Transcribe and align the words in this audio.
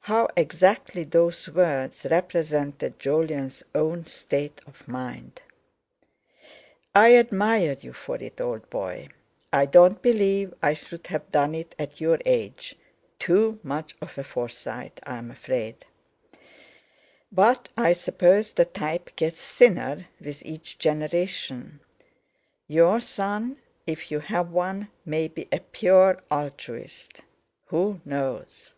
How 0.00 0.28
exactly 0.36 1.04
those 1.04 1.48
words 1.48 2.06
represented 2.10 2.98
Jolyon's 2.98 3.62
own 3.74 4.04
state 4.04 4.60
of 4.66 4.86
mind 4.86 5.40
"I 6.94 7.14
admire 7.16 7.78
you 7.80 7.94
for 7.94 8.16
it, 8.16 8.42
old 8.42 8.68
boy. 8.68 9.08
I 9.50 9.64
don't 9.64 10.02
believe 10.02 10.52
I 10.62 10.74
should 10.74 11.06
have 11.06 11.32
done 11.32 11.54
it 11.54 11.74
at 11.78 11.98
your 11.98 12.18
age—too 12.26 13.58
much 13.62 13.96
of 14.02 14.18
a 14.18 14.22
Forsyte, 14.22 15.00
I'm 15.04 15.30
afraid. 15.30 15.86
But 17.32 17.70
I 17.74 17.94
suppose 17.94 18.52
the 18.52 18.66
type 18.66 19.16
gets 19.16 19.40
thinner 19.42 20.04
with 20.20 20.44
each 20.44 20.76
generation. 20.76 21.80
Your 22.68 23.00
son, 23.00 23.56
if 23.86 24.10
you 24.10 24.18
have 24.20 24.50
one, 24.50 24.88
may 25.06 25.26
be 25.28 25.48
a 25.50 25.60
pure 25.60 26.22
altruist; 26.30 27.22
who 27.68 28.02
knows?" 28.04 28.74